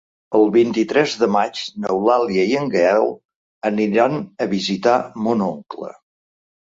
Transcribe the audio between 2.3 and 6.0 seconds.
i en Gaël aniran a visitar mon oncle.